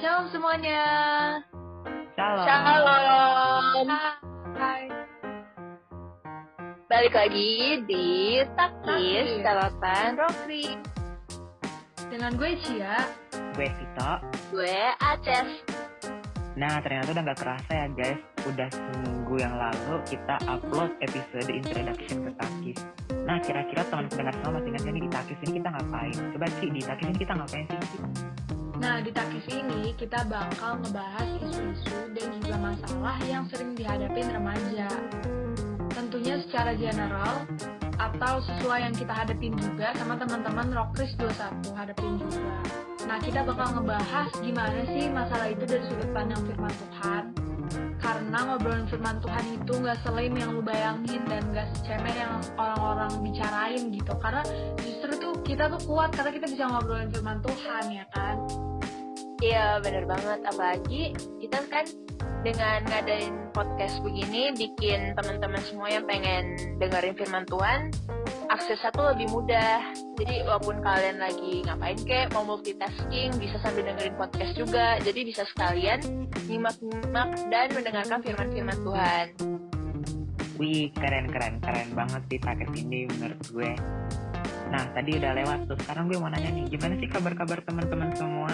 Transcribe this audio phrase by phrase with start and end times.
[0.00, 0.84] Shalom semuanya.
[2.16, 2.44] Shalom.
[2.48, 3.84] Shalom.
[4.56, 4.88] Hai.
[6.88, 9.44] Balik lagi di Takis.
[9.44, 10.80] Catatan Rokri.
[12.08, 12.96] Dengan gue Cia.
[13.52, 14.12] Gue Vito.
[14.48, 14.72] Gue
[15.04, 15.68] Aces.
[16.56, 18.20] Nah, ternyata udah nggak kerasa ya guys.
[18.48, 22.80] Udah seminggu yang lalu kita upload episode introduction ke Takis.
[23.28, 26.16] Nah, kira-kira teman pendengar semua masih ingat nih di Takis ini kita ngapain?
[26.32, 27.80] Coba sih di Takis ini kita ngapain sih?
[28.80, 34.88] Nah, di Takis ini kita bakal ngebahas isu-isu dan juga masalah yang sering dihadapin remaja.
[35.92, 37.44] Tentunya secara general
[38.00, 42.56] atau sesuai yang kita hadapin juga sama teman-teman Rockris 21 hadapin juga.
[43.04, 47.24] Nah, kita bakal ngebahas gimana sih masalah itu dari sudut pandang firman Tuhan.
[48.00, 53.12] Karena ngobrolin firman Tuhan itu nggak selain yang lu bayangin dan nggak secemeh yang orang-orang
[53.20, 54.12] bicarain gitu.
[54.16, 54.40] Karena
[54.80, 58.69] justru tuh kita tuh kuat karena kita bisa ngobrolin firman Tuhan ya kan.
[59.40, 60.40] Iya bener banget.
[60.44, 61.84] Apalagi kita kan
[62.44, 67.92] dengan ngadain podcast begini bikin teman-teman semua yang pengen dengerin firman Tuhan
[68.50, 69.80] aksesnya tuh lebih mudah.
[70.18, 74.98] Jadi walaupun kalian lagi ngapain kek, mau multitasking, bisa sambil dengerin podcast juga.
[75.00, 79.26] Jadi bisa sekalian nyimak-nyimak dan mendengarkan firman-firman Tuhan.
[80.60, 83.72] Wih, keren-keren, keren banget sih Takis ini menurut gue.
[84.68, 85.78] Nah, tadi udah lewat tuh.
[85.80, 88.52] Sekarang gue mau nanya nih, gimana sih kabar-kabar teman-teman semua?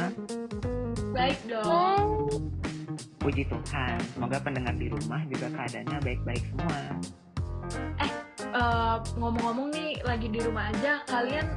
[1.26, 2.06] Baik dong.
[3.18, 6.78] Puji Tuhan, semoga pendengar di rumah juga keadaannya baik-baik semua.
[7.98, 8.10] Eh,
[9.18, 11.50] ngomong-ngomong nih lagi di rumah aja kalian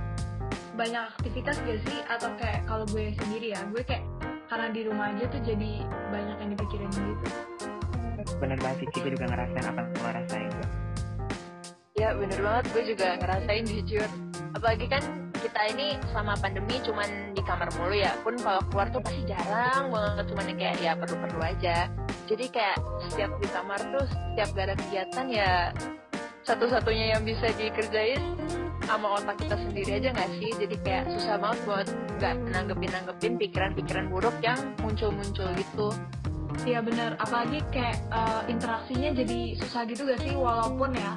[0.74, 4.02] banyak aktivitas gak sih atau kayak kalau gue sendiri ya gue kayak
[4.50, 7.28] karena di rumah aja tuh jadi banyak yang dipikirin gitu
[8.42, 10.52] Bener banget sih, gue juga ngerasain apa yang gue rasain.
[11.94, 14.10] Ya bener banget, gue juga ngerasain jujur.
[14.58, 18.14] Apalagi kan kita ini selama pandemi cuman di kamar mulu ya.
[18.22, 21.78] Pun kalau keluar tuh pasti jarang banget, cuman kayak ya perlu-perlu aja.
[22.30, 22.78] Jadi kayak
[23.10, 25.52] setiap di kamar tuh, setiap gak ada kegiatan ya
[26.46, 28.22] satu-satunya yang bisa dikerjain
[28.90, 30.52] sama otak kita sendiri aja nggak sih?
[30.58, 35.94] Jadi kayak susah banget buat nggak nanggepin-nanggepin pikiran-pikiran buruk yang muncul-muncul gitu.
[36.66, 41.14] Iya bener apalagi kayak eh, interaksinya jadi susah gitu gak sih walaupun ya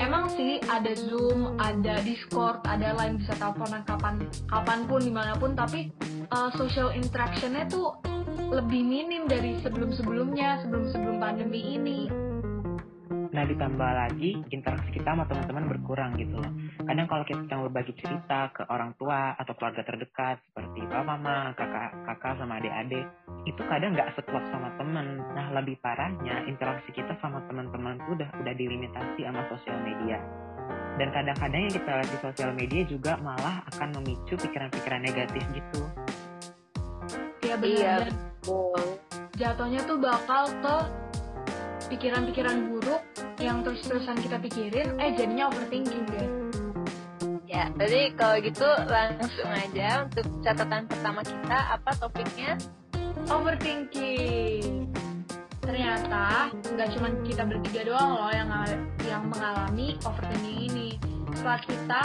[0.00, 5.36] emang sih ada zoom ada discord ada line bisa teleponan kapan kapan pun di mana
[5.36, 5.92] pun tapi
[6.32, 7.94] eh, social interactionnya tuh
[8.50, 12.29] lebih minim dari sebelum sebelumnya sebelum sebelum pandemi ini
[13.30, 16.50] Nah ditambah lagi interaksi kita sama teman-teman berkurang gitu loh.
[16.82, 21.54] Kadang kalau kita mau berbagi cerita ke orang tua atau keluarga terdekat seperti papa mama,
[21.54, 23.06] kakak, kakak sama adik-adik,
[23.46, 25.22] itu kadang nggak seklop sama temen.
[25.38, 30.18] Nah lebih parahnya interaksi kita sama teman-teman tuh udah udah dilimitasi sama sosial media.
[30.98, 35.80] Dan kadang-kadang yang kita lihat di sosial media juga malah akan memicu pikiran-pikiran negatif gitu.
[37.40, 38.82] ya bener Iya, Dan betul.
[39.38, 40.76] jatuhnya tuh bakal ke
[41.90, 43.02] pikiran-pikiran buruk
[43.42, 46.28] yang terus-terusan kita pikirin eh jadinya overthinking deh.
[47.50, 52.54] Ya, jadi kalau gitu langsung aja untuk catatan pertama kita apa topiknya?
[53.28, 54.88] overthinking.
[55.60, 58.48] Ternyata nggak cuma kita bertiga doang loh yang
[59.04, 60.88] yang mengalami overthinking ini.
[61.34, 62.02] Setelah kita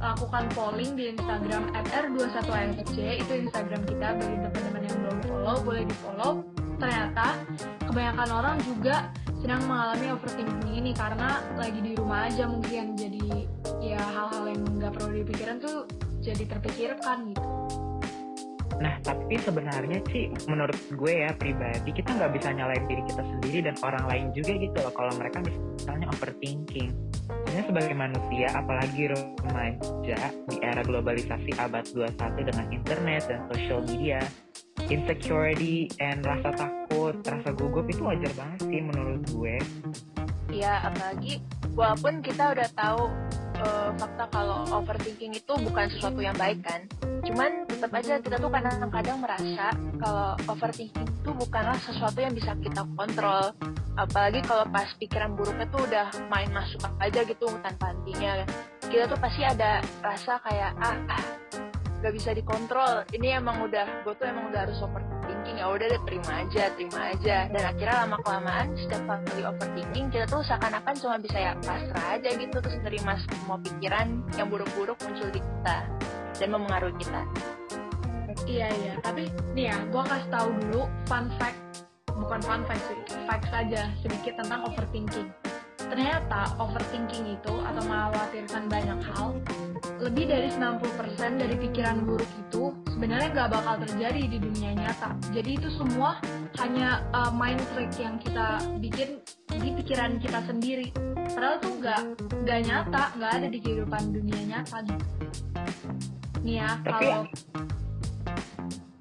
[0.00, 5.94] lakukan polling di Instagram @r21afc itu Instagram kita bagi teman-teman yang belum follow boleh di
[6.04, 6.32] follow
[6.76, 7.40] ternyata
[7.88, 9.08] kebanyakan orang juga
[9.46, 13.46] sedang mengalami overthinking ini karena lagi di rumah aja mungkin jadi
[13.78, 15.86] ya hal-hal yang nggak perlu dipikirin tuh
[16.18, 17.46] jadi terpikirkan gitu
[18.76, 23.70] Nah, tapi sebenarnya sih menurut gue ya pribadi kita nggak bisa nyalain diri kita sendiri
[23.70, 26.92] dan orang lain juga gitu loh kalau mereka misalnya overthinking.
[27.24, 30.18] Sebenarnya sebagai manusia, apalagi remaja
[30.50, 34.20] di era globalisasi abad 21 dengan internet dan social media,
[34.92, 36.85] insecurity and rasa takut,
[37.24, 39.56] rasa gugup itu wajar banget sih menurut gue.
[40.54, 41.42] Ya, apalagi
[41.74, 43.10] walaupun kita udah tahu
[43.58, 46.86] eh, fakta kalau overthinking itu bukan sesuatu yang baik kan.
[47.26, 52.86] Cuman tetap aja kita tuh kadang-kadang merasa kalau overthinking itu bukanlah sesuatu yang bisa kita
[52.94, 53.52] kontrol.
[53.96, 58.46] Apalagi kalau pas pikiran buruknya tuh udah main masuk aja gitu tanpa hentinya.
[58.86, 61.24] Kita tuh pasti ada rasa kayak ah, ah
[62.04, 63.02] gak bisa dikontrol.
[63.10, 65.15] Ini emang udah gue tuh emang udah harus overthinking
[65.54, 67.36] ya udah deh terima aja terima aja.
[67.46, 72.30] Dan akhirnya lama kelamaan setiap kali overthinking kita tuh seakan-akan cuma bisa ya pasrah aja
[72.34, 75.78] gitu terus nerima semua pikiran yang buruk-buruk muncul di kita
[76.42, 77.22] dan memengaruhi kita.
[78.46, 81.58] Iya iya, tapi nih ya, gue kasih tahu dulu fun fact,
[82.14, 85.32] bukan fun fact sih, fact saja sedikit tentang overthinking.
[85.86, 89.34] Ternyata overthinking itu atau mengkhawatirkan banyak hal,
[89.98, 95.12] lebih dari 90% dari pikiran buruk itu sebenarnya nggak bakal terjadi di dunia nyata.
[95.36, 96.16] Jadi itu semua
[96.56, 99.20] hanya uh, mind trick yang kita bikin
[99.52, 100.88] di pikiran kita sendiri.
[101.36, 102.02] Padahal tuh nggak
[102.48, 105.04] nggak nyata, nggak ada di kehidupan dunia nyata gitu.
[106.40, 107.28] Nih ya, kalau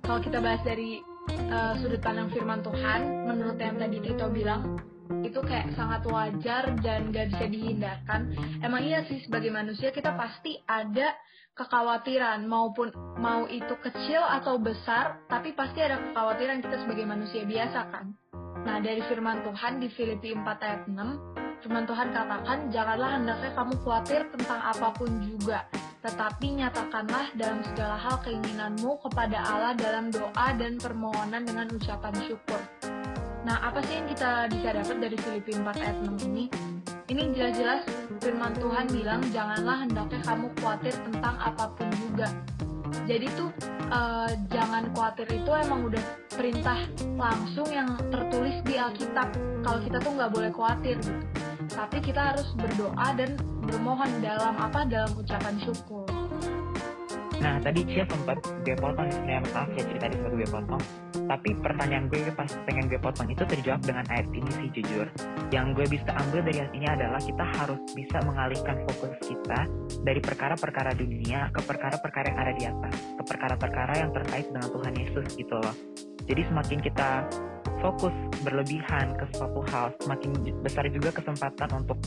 [0.04, 1.00] kalau kita bahas dari
[1.48, 3.00] uh, sudut pandang firman Tuhan,
[3.32, 4.76] menurut yang tadi Tito bilang,
[5.24, 8.34] itu kayak sangat wajar dan gak bisa dihindarkan.
[8.60, 11.14] Emang iya sih sebagai manusia kita pasti ada
[11.56, 17.80] kekhawatiran maupun mau itu kecil atau besar, tapi pasti ada kekhawatiran kita sebagai manusia biasa
[17.96, 18.12] kan.
[18.68, 23.74] Nah dari firman Tuhan di Filipi 4 ayat 6, firman Tuhan katakan, janganlah hendaknya kamu
[23.88, 25.64] khawatir tentang apa pun juga,
[26.04, 32.60] tetapi nyatakanlah dalam segala hal keinginanmu kepada Allah dalam doa dan permohonan dengan ucapan syukur.
[33.46, 36.75] Nah, apa sih yang kita bisa dapat dari Filipi 4 ayat 6 ini?
[37.06, 37.86] Ini jelas-jelas
[38.18, 42.34] firman Tuhan bilang, janganlah hendaknya kamu khawatir tentang apa pun juga.
[43.06, 43.54] Jadi tuh,
[43.94, 46.02] uh, jangan khawatir itu emang udah
[46.34, 46.82] perintah
[47.14, 49.38] langsung yang tertulis di Alkitab.
[49.62, 51.14] Kalau kita tuh nggak boleh khawatir gitu.
[51.70, 53.38] Tapi kita harus berdoa dan
[53.70, 54.90] bermohon dalam apa?
[54.90, 56.15] Dalam ucapan syukur.
[57.44, 60.84] Nah, tadi Cia sempat gue potong, ya maaf ya cerita di sempat gue potong.
[61.26, 65.08] Tapi pertanyaan gue pas pengen gue potong itu terjawab dengan ayat ini sih jujur.
[65.50, 69.60] Yang gue bisa ambil dari ayat ini adalah kita harus bisa mengalihkan fokus kita
[70.06, 72.96] dari perkara-perkara dunia ke perkara-perkara yang ada di atas.
[73.20, 75.76] Ke perkara-perkara yang terkait dengan Tuhan Yesus gitu loh.
[76.26, 77.10] Jadi semakin kita
[77.86, 80.34] fokus berlebihan ke suatu hal, semakin
[80.66, 81.98] besar juga kesempatan untuk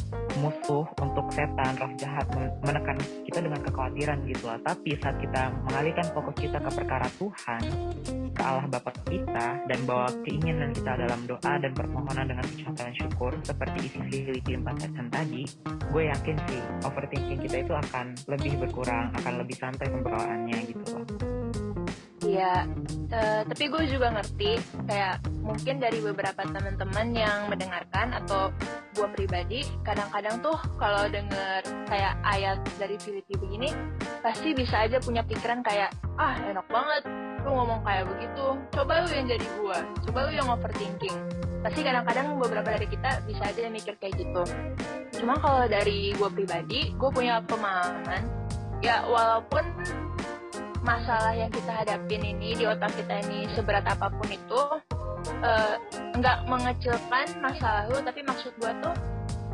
[0.40, 2.26] musuh, untuk setan, roh jahat
[2.62, 4.58] menekan kita dengan kekhawatiran gitu lah.
[4.62, 7.62] Tapi saat kita mengalihkan fokus kita ke perkara Tuhan,
[8.32, 13.32] ke Allah Bapa kita, dan bawa keinginan kita dalam doa dan permohonan dengan ucapan syukur,
[13.42, 19.10] seperti isi Filipi 4 ayat tadi, gue yakin sih overthinking kita itu akan lebih berkurang,
[19.18, 21.06] akan lebih santai pembawaannya gitu loh.
[22.18, 22.66] Iya,
[23.12, 28.52] uh, tapi gue juga ngerti kayak mungkin dari beberapa teman-teman yang mendengarkan atau
[28.96, 33.72] gue pribadi kadang-kadang tuh kalau denger kayak ayat dari Filipi begini
[34.20, 37.02] pasti bisa aja punya pikiran kayak ah enak banget
[37.46, 39.78] lu ngomong kayak begitu coba lu yang jadi gue
[40.08, 41.16] coba lu yang overthinking.
[41.58, 44.42] Pasti kadang-kadang beberapa dari kita bisa aja mikir kayak gitu.
[45.18, 48.22] Cuma kalau dari gue pribadi gue punya pemahaman
[48.78, 49.64] ya walaupun
[50.88, 54.60] masalah yang kita hadapin ini di otak kita ini seberat apa pun itu
[55.44, 55.76] uh,
[56.16, 58.96] nggak mengecilkan masa lalu tapi maksud gue tuh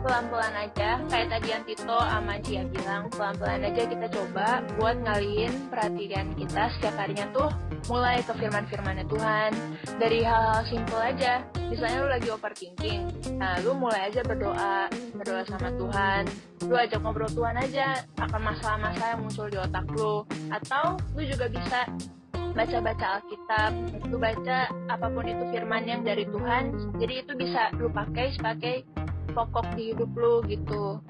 [0.04, 1.00] pelan-pelan aja.
[1.08, 6.68] Kayak tadi yang Tito sama Cia bilang pelan-pelan aja kita coba buat ngalihin perhatian kita
[6.76, 7.48] setiap harinya tuh
[7.88, 9.50] mulai ke firman-firmannya Tuhan.
[9.96, 11.40] Dari hal-hal simple aja
[11.72, 13.02] misalnya lu lagi overthinking
[13.40, 16.22] nah lu mulai aja berdoa berdoa sama Tuhan.
[16.66, 20.26] Lu ajak ngobrol Tuhan aja akan masalah-masalah yang muncul di otak lu.
[20.50, 21.86] Atau lu juga bisa
[22.54, 23.72] baca-baca Alkitab,
[24.10, 28.86] lu baca apa pun itu firman yang dari Tuhan, jadi itu bisa lu pakai sebagai
[29.34, 31.02] pokok di hidup lu gitu.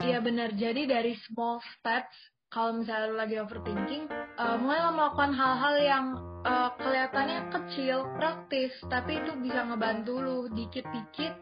[0.00, 0.52] Iya benar.
[0.56, 2.12] Jadi dari small steps,
[2.52, 6.04] kalau misalnya lu lagi overthinking, uh, mulai melakukan hal-hal yang
[6.44, 11.34] uh, kelihatannya kecil, praktis, tapi itu bisa ngebantu lu dikit-dikit.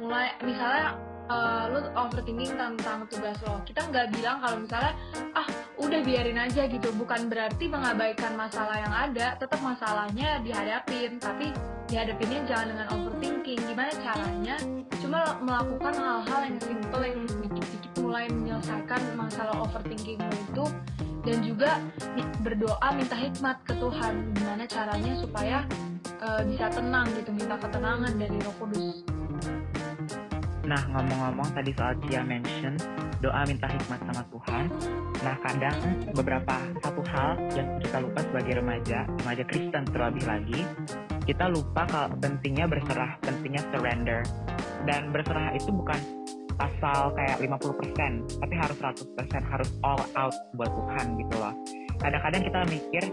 [0.00, 0.96] Mulai misalnya
[1.30, 3.62] uh, lu overthinking tentang tugas lo.
[3.62, 4.92] Kita nggak bilang kalau misalnya
[5.38, 5.46] ah
[5.78, 6.90] udah biarin aja gitu.
[6.98, 11.54] Bukan berarti mengabaikan masalah yang ada, tetap masalahnya dihadapin, tapi
[11.86, 13.60] dihadapinnya jangan dengan overthinking.
[13.64, 14.56] Gimana caranya?
[15.00, 20.66] Cuma melakukan hal-hal yang simple yang sedikit-sedikit mulai menyelesaikan masalah overthinking itu.
[21.20, 21.76] Dan juga
[22.40, 24.32] berdoa minta hikmat ke Tuhan.
[24.32, 25.68] Gimana caranya supaya
[26.24, 29.04] uh, bisa tenang gitu minta ketenangan dari Roh Kudus
[30.64, 32.76] Nah ngomong-ngomong tadi soal Cia mention
[33.20, 34.64] doa minta hikmat sama Tuhan.
[35.20, 35.76] Nah kadang
[36.12, 40.60] beberapa satu hal yang kita lupa sebagai remaja, remaja Kristen terlebih lagi,
[41.24, 44.20] kita lupa kalau pentingnya berserah, pentingnya surrender.
[44.88, 46.00] Dan berserah itu bukan
[46.60, 49.16] asal kayak 50%, tapi harus 100%,
[49.48, 51.56] harus all out buat Tuhan gitu loh.
[52.00, 53.04] Kadang-kadang kita mikir,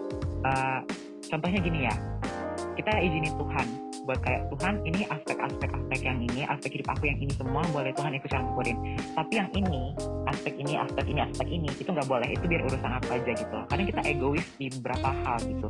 [0.43, 0.79] uh,
[1.27, 1.95] contohnya gini ya,
[2.75, 7.19] kita izinin Tuhan buat kayak Tuhan ini aspek-aspek aspek yang ini, aspek hidup aku yang
[7.19, 8.77] ini semua boleh Tuhan ikut campurin.
[9.11, 9.91] Tapi yang ini,
[10.31, 12.27] aspek ini, aspek ini, aspek ini, itu nggak boleh.
[12.31, 13.57] Itu biar urusan aku aja gitu.
[13.67, 15.67] Kadang kita egois di beberapa hal gitu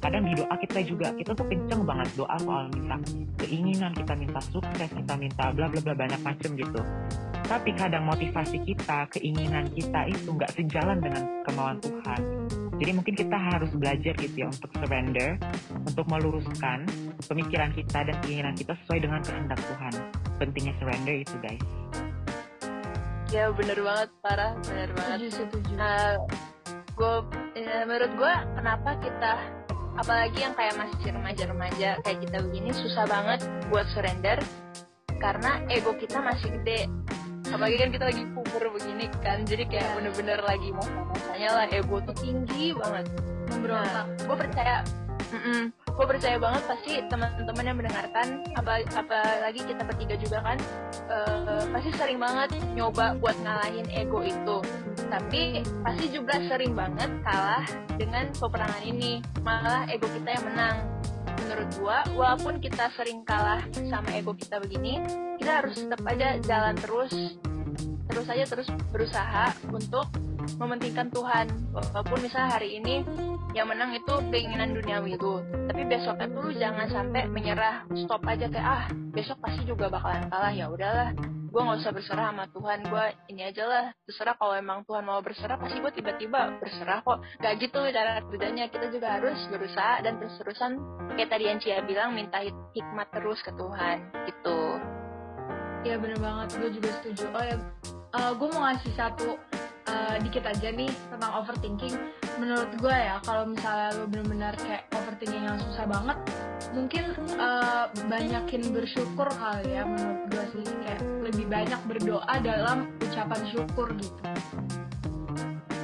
[0.00, 2.96] kadang di doa kita juga kita tuh kenceng banget doa soal minta
[3.36, 6.80] keinginan kita minta sukses kita minta bla bla bla banyak macem gitu
[7.44, 12.20] tapi kadang motivasi kita keinginan kita itu nggak sejalan dengan kemauan Tuhan
[12.80, 15.36] jadi mungkin kita harus belajar gitu ya untuk surrender
[15.84, 16.88] untuk meluruskan
[17.28, 19.94] pemikiran kita dan keinginan kita sesuai dengan kehendak Tuhan.
[20.40, 21.60] Pentingnya surrender itu guys.
[23.28, 25.28] Ya bener banget parah bener banget.
[25.28, 25.72] setuju, setuju.
[25.76, 26.16] Uh,
[26.96, 27.14] gue
[27.60, 29.32] ya, menurut gue kenapa kita
[30.00, 34.40] apalagi yang kayak masih remaja-remaja kayak kita begini susah banget buat surrender?
[35.20, 36.88] Karena ego kita masih gede
[37.50, 39.94] apalagi kan kita lagi puber begini kan jadi kayak Iya.
[39.98, 43.04] bener-bener lagi mau masanya lah ego tuh tinggi banget.
[43.50, 44.76] Memberontak Nah, gue percaya,
[45.94, 50.58] gue percaya banget pasti teman-teman yang mendengarkan, apa apalagi kita bertiga juga kan,
[51.10, 54.58] eh, pasti sering banget nyoba buat ngalahin ego itu.
[55.10, 57.66] Tapi pasti juga sering banget kalah
[57.98, 59.20] dengan peperangan ini.
[59.42, 60.76] Malah ego kita yang menang.
[61.46, 65.02] Menurut gua, walaupun kita sering kalah sama ego kita begini,
[65.42, 67.12] kita harus tetap aja jalan terus,
[68.06, 70.06] terus aja terus berusaha untuk
[70.58, 71.46] mementingkan Tuhan.
[71.70, 73.04] Walaupun misalnya hari ini
[73.54, 75.42] yang menang itu keinginan duniawi itu.
[75.70, 80.26] Tapi besoknya tuh lu jangan sampai menyerah stop aja kayak ah besok pasti juga bakalan
[80.32, 80.52] kalah.
[80.54, 81.14] Ya udahlah
[81.50, 82.78] gue nggak usah berserah sama Tuhan.
[82.86, 87.18] Gue ini aja lah terserah kalau emang Tuhan mau berserah pasti gue tiba-tiba berserah kok.
[87.42, 88.70] Gak gitu cara kerjanya.
[88.70, 90.72] Kita juga harus berusaha dan terus-terusan
[91.18, 93.96] kayak tadi yang Cia bilang minta hik- hikmat terus ke Tuhan
[94.30, 94.78] gitu.
[95.80, 97.24] Iya bener banget, gue juga setuju.
[97.32, 97.56] Oh ya,
[98.36, 99.32] gue mau ngasih satu
[99.90, 101.98] uh, dikit aja nih tentang overthinking.
[102.38, 106.18] Menurut gue ya, kalau misalnya lo bener-bener kayak overthinking yang susah banget,
[106.72, 107.04] mungkin
[107.36, 110.66] uh, banyakin bersyukur kali ya menurut gue sih.
[110.86, 114.22] Kayak lebih banyak berdoa dalam ucapan syukur gitu.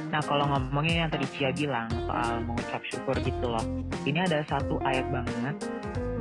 [0.07, 3.61] Nah kalau ngomongin yang tadi Cia bilang soal mengucap syukur gitu loh,
[4.07, 5.55] ini ada satu ayat banget,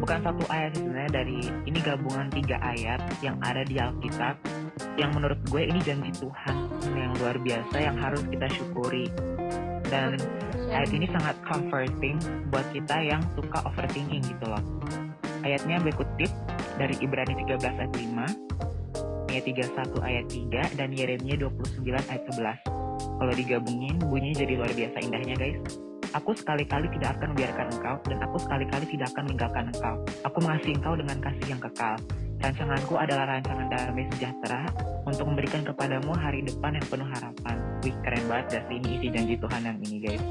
[0.02, 4.42] bukan satu ayat sebenarnya dari ini gabungan tiga ayat yang ada di Alkitab,
[4.96, 6.56] yang menurut gue ini janji Tuhan
[6.96, 9.12] yang luar biasa yang harus kita syukuri.
[9.86, 10.18] Dan
[10.72, 12.18] ayat ini sangat comforting
[12.50, 14.60] buat kita yang suka overthinking gitu loh.
[15.46, 16.32] Ayatnya gue kutip
[16.74, 23.32] dari Ibrani 13 ayat 5, Nia 31 ayat 3, dan Yeremia 29 ayat 11 kalau
[23.32, 25.58] digabungin bunyinya jadi luar biasa indahnya guys
[26.12, 30.74] aku sekali-kali tidak akan membiarkan engkau dan aku sekali-kali tidak akan meninggalkan engkau aku mengasihi
[30.76, 31.96] engkau dengan kasih yang kekal
[32.46, 34.70] rancanganku adalah rancangan damai sejahtera
[35.02, 39.08] untuk memberikan kepadamu hari depan yang penuh harapan wih keren banget gak sih ini isi
[39.10, 40.24] janji Tuhan yang ini guys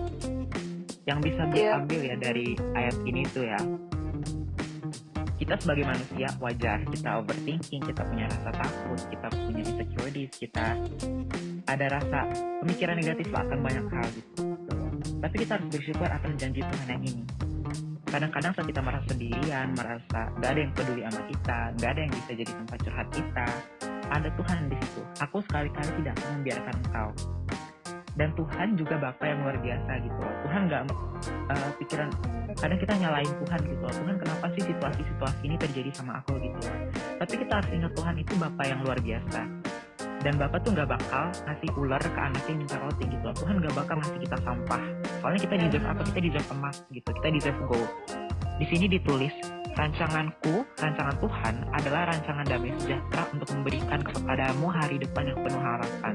[1.05, 1.83] yang bisa Iya.
[1.83, 3.59] ambil ya dari ayat ini tuh ya
[5.35, 10.79] kita sebagai manusia wajar kita overthinking, kita punya rasa takut, kita punya insecurities, kita
[11.67, 12.31] ada rasa
[12.63, 14.41] pemikiran negatif lah akan banyak hal gitu.
[15.21, 17.44] Tapi kita harus bersyukur atas janji Tuhan yang ini.
[18.15, 22.11] Kadang-kadang saat kita merasa sendirian, merasa gak ada yang peduli sama kita, gak ada yang
[22.15, 23.47] bisa jadi tempat curhat kita,
[24.07, 25.01] ada Tuhan di situ.
[25.19, 27.09] Aku sekali-kali tidak akan membiarkan engkau.
[28.15, 30.23] Dan Tuhan juga Bapa yang luar biasa gitu.
[30.47, 30.81] Tuhan gak
[31.27, 32.07] uh, pikiran
[32.55, 33.83] kadang kita nyalain Tuhan gitu.
[33.83, 36.71] Tuhan kenapa sih situasi-situasi ini terjadi sama aku gitu.
[37.19, 39.43] Tapi kita harus ingat Tuhan itu Bapa yang luar biasa.
[40.23, 43.27] Dan Bapak tuh nggak bakal ngasih ular ke anaknya minta roti gitu.
[43.43, 44.83] Tuhan nggak bakal ngasih kita sampah.
[45.25, 46.01] Soalnya kita deserve apa?
[46.05, 47.09] Kita deserve emas gitu.
[47.09, 47.89] Kita deserve gold.
[48.61, 49.33] Di sini ditulis
[49.73, 56.13] rancanganku, rancangan Tuhan adalah rancangan damai sejahtera untuk memberikan kepadamu hari depan yang penuh harapan.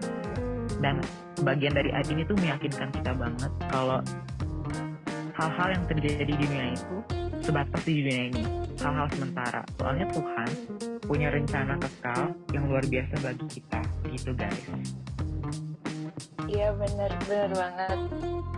[0.79, 1.03] Dan
[1.43, 3.99] bagian dari ayat ini tuh meyakinkan kita banget kalau
[5.35, 6.97] hal-hal yang terjadi di dunia itu
[7.43, 8.45] sebatas di dunia ini
[8.79, 10.49] hal-hal sementara soalnya Tuhan
[11.09, 13.81] punya rencana kekal yang luar biasa bagi kita
[14.13, 14.61] gitu guys
[16.47, 17.99] Iya bener bener banget.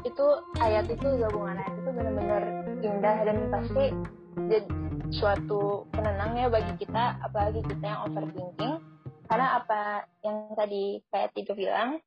[0.07, 0.27] Itu
[0.61, 2.43] ayat itu gabungan ayat itu bener-bener
[2.83, 3.85] indah dan pasti
[4.37, 4.69] jadi
[5.13, 8.75] suatu penenang ya bagi kita, apalagi kita yang overthinking.
[9.29, 12.01] Karena apa yang tadi kayak Tito bilang,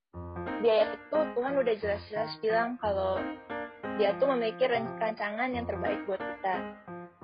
[0.61, 3.17] di ayat itu Tuhan udah jelas-jelas bilang kalau
[3.97, 6.55] dia tuh memiliki rancangan yang terbaik buat kita.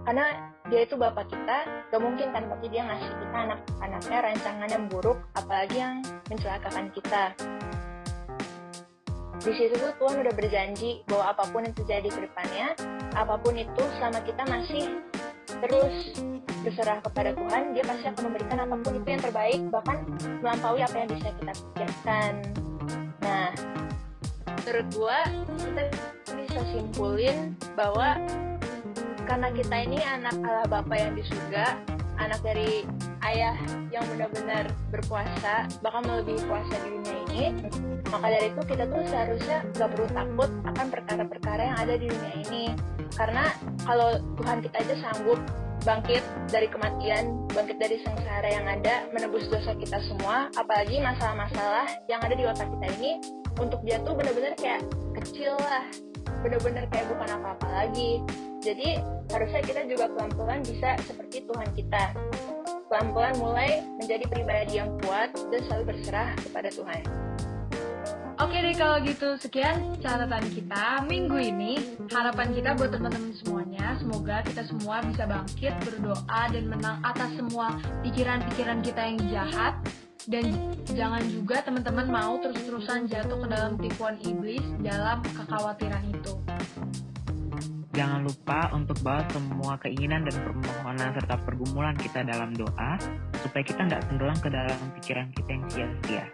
[0.02, 0.26] Karena
[0.74, 1.58] dia itu bapak kita,
[1.94, 7.24] gak mungkin kan pasti dia ngasih kita anak-anaknya rancangan yang buruk, apalagi yang mencelakakan kita
[9.42, 12.78] di situ tuh Tuhan udah berjanji bahwa apa pun yang terjadi ke depannya,
[13.18, 15.02] apa pun itu selama kita masih
[15.66, 16.14] terus
[16.62, 20.06] berserah kepada Tuhan, dia pasti akan memberikan apa pun itu yang terbaik, bahkan
[20.46, 22.32] melampaui apa yang bisa kita pikirkan.
[23.26, 23.50] Nah,
[24.62, 25.20] menurut gua
[25.58, 25.84] kita
[26.38, 28.22] bisa simpulin bahwa
[29.26, 31.82] karena kita ini anak Allah Bapa yang di surga,
[32.22, 32.86] anak dari
[33.26, 33.58] ayah
[33.90, 37.46] yang benar-benar berpuasa, bahkan melebihi puasa di dunia ini,
[38.12, 42.34] maka dari itu kita tuh seharusnya gak perlu takut akan perkara-perkara yang ada di dunia
[42.44, 42.66] ini.
[43.16, 43.52] Karena
[43.88, 45.40] kalau Tuhan kita aja sanggup
[45.82, 46.22] bangkit
[46.54, 52.36] dari kematian, bangkit dari sengsara yang ada, menebus dosa kita semua, apalagi masalah-masalah yang ada
[52.38, 53.12] di otak kita ini,
[53.58, 54.86] untuk dia tuh benar-benar kayak
[55.18, 55.86] kecil lah,
[56.46, 58.22] benar-benar kayak bukan apa-apa lagi.
[58.62, 59.02] Jadi
[59.34, 62.14] harusnya kita juga pelan-pelan bisa seperti Tuhan kita.
[62.86, 67.31] Pelan-pelan mulai menjadi pribadi yang kuat dan selalu berserah kepada Tuhan.
[68.42, 71.78] Oke deh kalau gitu, sekian catatan kita minggu ini.
[72.10, 77.78] Harapan kita buat teman-teman semuanya, semoga kita semua bisa bangkit, berdoa, dan menang atas semua
[78.02, 79.78] pikiran-pikiran kita yang jahat.
[80.26, 80.58] Dan
[80.90, 86.34] jangan juga teman-teman mau terus-terusan jatuh ke dalam tipuan iblis dalam kekhawatiran itu.
[87.94, 92.98] Jangan lupa untuk bawa semua keinginan dan permohonan serta pergumulan kita dalam doa,
[93.46, 96.26] supaya kita tidak tenggelam ke dalam pikiran kita yang sia-sia.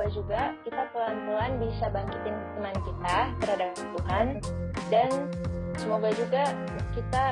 [0.00, 4.26] Semoga juga kita pelan-pelan bisa bangkitin iman kita terhadap Tuhan
[4.88, 5.10] dan
[5.76, 6.42] semoga juga
[6.96, 7.24] kita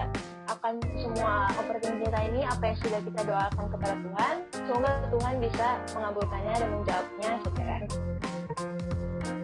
[0.52, 5.68] akan semua overthinking kita ini apa yang sudah kita doakan kepada Tuhan semoga Tuhan bisa
[5.96, 7.78] mengabulkannya dan menjawabnya segera.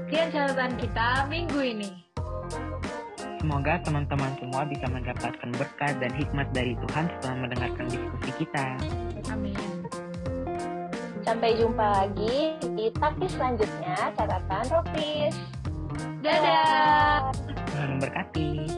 [0.04, 1.90] Sekian catatan kita minggu ini.
[3.40, 8.76] Semoga teman-teman semua bisa mendapatkan berkat dan hikmat dari Tuhan setelah mendengarkan diskusi kita.
[9.32, 9.83] Amin.
[11.24, 15.32] Sampai jumpa lagi di tapi selanjutnya catatan Ropis.
[16.20, 17.32] Dadah.
[17.72, 18.73] Memberkati.